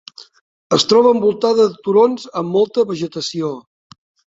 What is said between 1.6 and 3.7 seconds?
de turons amb molta vegetació.